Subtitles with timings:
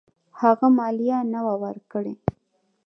[0.41, 2.13] هغه مالیه نه وه ورکړې.